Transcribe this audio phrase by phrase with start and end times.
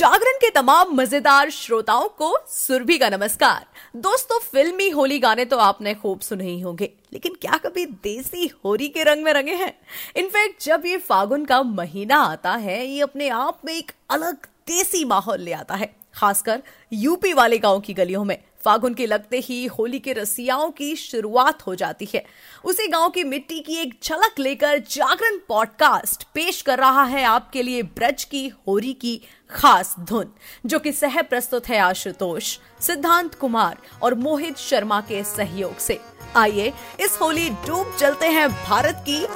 [0.00, 3.66] जागरण के तमाम मज़ेदार श्रोताओं को सुरभि का नमस्कार।
[3.96, 8.88] दोस्तों, फिल्मी होली गाने तो आपने खूब सुने ही होंगे, लेकिन क्या कभी देसी होली
[8.88, 9.72] के रंग में रंगे हैं?
[10.16, 15.04] इनफैक्ट, जब ये फागुन का महीना आता है, ये अपने आप में एक अलग देसी
[15.04, 16.62] माहौल ले आता है, खासकर
[16.92, 21.62] यूपी वाले गाँव की गलियों में। फागुन के लगते ही होली के रसियाओं की शुरुआत
[21.66, 22.24] हो जाती है।
[22.64, 27.62] उसी गाँव की मिट्टी की एक झलक लेकर जागरण पॉडकास्ट पेश कर रहा है आपके
[27.62, 30.32] लिए ब्रज की होली की खास धुन,
[30.66, 36.00] जो कि सह प्रस्तुत है आशुतोष, सिद्धांत कुमार और मोहित शर्मा के सहयोग से।
[36.36, 39.26] आइए, इस होली डूब चलते हैं भारत की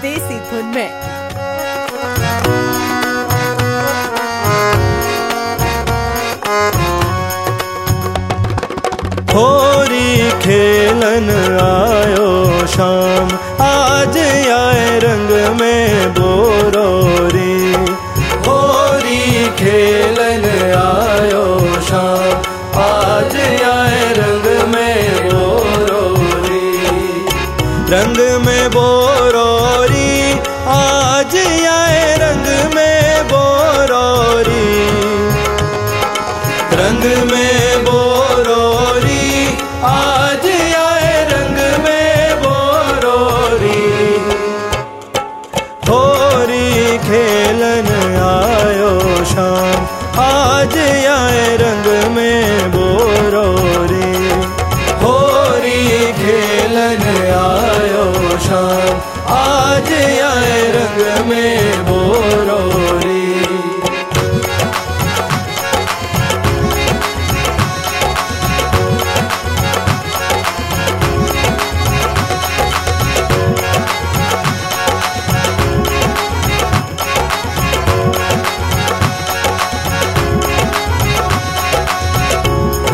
[0.00, 1.23] देसी धुन में।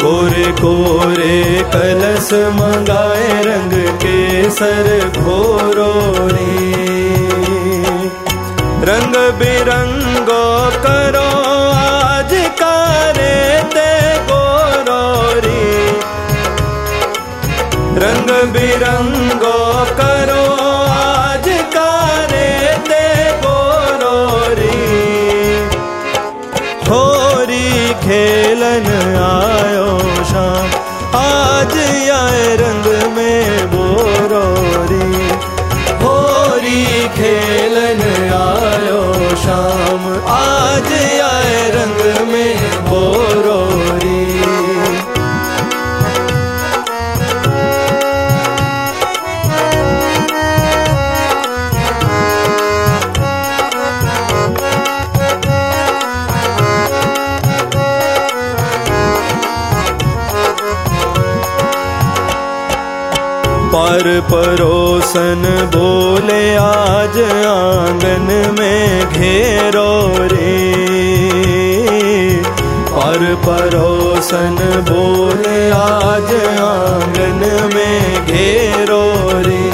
[0.04, 6.72] कोरे कोरे कलश मंगाए रंग के सर घोरो रे।
[8.92, 11.30] रंग बिरंगो करो,
[11.72, 13.92] आज कारे ते
[14.32, 15.92] गोरो रे।
[18.06, 19.19] रंग बिरंगो
[26.90, 28.88] होरी खेलन
[29.24, 29.90] आयो
[30.32, 30.70] शाम।
[31.20, 31.76] आज
[32.14, 33.72] आए रंग में
[64.00, 65.42] पर परोसन
[65.76, 68.28] बोले आज आंगन
[68.60, 70.62] में घेरो रे।
[72.94, 74.58] पर परोसन
[74.90, 76.32] बोले आज
[76.68, 77.44] आंगन
[77.76, 79.04] में घेरो
[79.48, 79.68] रे।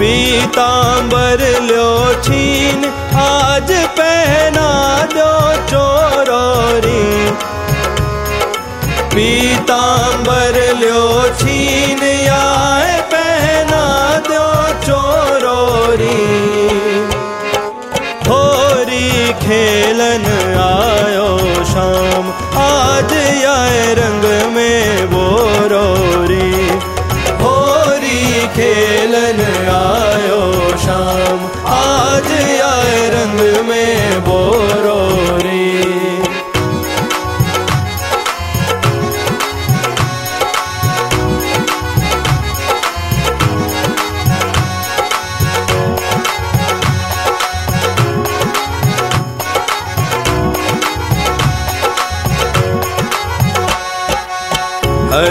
[0.00, 1.92] पीतांबर लो
[2.22, 2.84] छीन
[3.18, 4.03] आज पहना
[9.14, 10.82] पीताम्बर मरल
[11.38, 12.42] छीनया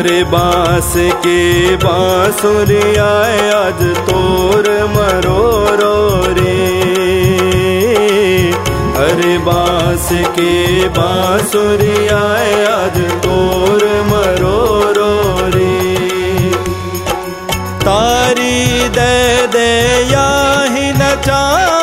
[0.03, 5.95] हरे बाँस के बांसुरी आए, आज तोर मरोरो
[6.37, 6.55] रे
[8.97, 15.13] हरे बाँस के बांसुरी आए, आज तोर मरोरो
[15.55, 15.71] रे
[17.87, 19.71] तारी दे दे,
[20.11, 20.29] या
[20.75, 21.82] ही नचाओ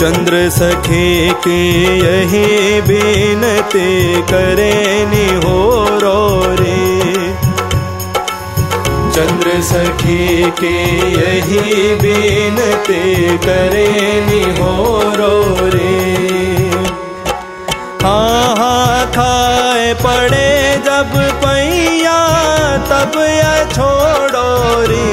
[0.00, 1.58] चंद्र सखे के
[1.98, 3.88] यही बीनते
[4.30, 4.74] करे
[5.44, 5.58] हो
[6.02, 6.20] रो
[6.60, 6.76] रे।
[9.16, 10.74] चंद्र सखी के
[11.14, 13.02] यही बीनते
[13.46, 13.86] करे
[14.60, 15.34] हो रो
[15.74, 15.96] रे।
[18.02, 20.48] हाँ हाँ खाए पड़े
[20.86, 22.18] जब पैया,
[22.90, 24.48] तब या छोड़ो
[24.82, 25.06] रे।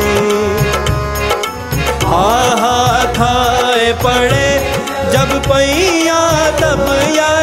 [2.05, 2.33] हा
[2.63, 4.44] हा खाए पड़े
[5.47, 6.19] पैया
[6.61, 7.34] तब या